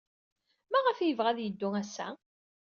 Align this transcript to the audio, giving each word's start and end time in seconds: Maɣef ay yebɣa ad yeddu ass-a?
Maɣef 0.71 0.97
ay 0.99 1.07
yebɣa 1.09 1.27
ad 1.31 1.39
yeddu 1.41 1.69
ass-a? 1.81 2.07